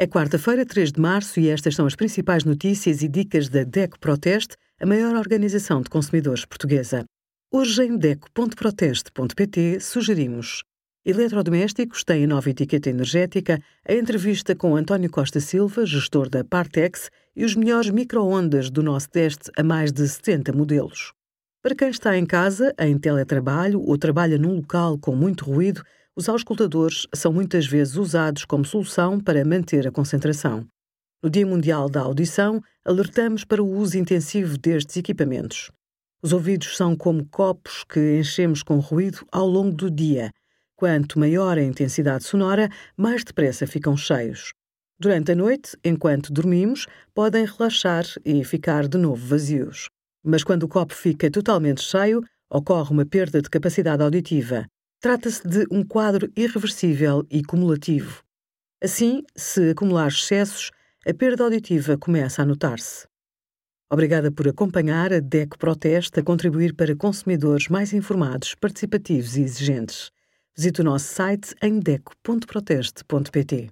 [0.00, 3.98] É quarta-feira, 3 de março, e estas são as principais notícias e dicas da DECO
[3.98, 7.04] Proteste, a maior organização de consumidores portuguesa.
[7.52, 10.62] Hoje, em DECO.proteste.pt, sugerimos
[11.04, 17.44] Eletrodomésticos têm nova etiqueta energética, a entrevista com António Costa Silva, gestor da Partex, e
[17.44, 21.12] os melhores micro-ondas do nosso teste a mais de 70 modelos.
[21.60, 25.82] Para quem está em casa, em teletrabalho ou trabalha num local com muito ruído,
[26.18, 30.66] os auscultadores são muitas vezes usados como solução para manter a concentração.
[31.22, 35.70] No Dia Mundial da Audição, alertamos para o uso intensivo destes equipamentos.
[36.20, 40.32] Os ouvidos são como copos que enchemos com ruído ao longo do dia.
[40.74, 44.52] Quanto maior a intensidade sonora, mais depressa ficam cheios.
[44.98, 49.86] Durante a noite, enquanto dormimos, podem relaxar e ficar de novo vazios.
[50.24, 54.66] Mas quando o copo fica totalmente cheio, ocorre uma perda de capacidade auditiva.
[55.00, 58.24] Trata-se de um quadro irreversível e cumulativo.
[58.82, 60.72] Assim, se acumular excessos,
[61.06, 63.06] a perda auditiva começa a notar-se.
[63.88, 70.10] Obrigada por acompanhar a DECO Proteste a contribuir para consumidores mais informados, participativos e exigentes.
[70.56, 73.68] Visite o nosso site em deco.proteste.pt.